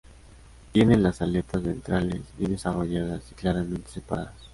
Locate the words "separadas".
3.91-4.33